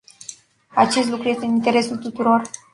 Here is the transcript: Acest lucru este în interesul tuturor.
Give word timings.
Acest 0.75 1.09
lucru 1.09 1.27
este 1.27 1.45
în 1.45 1.55
interesul 1.55 1.97
tuturor. 1.97 2.41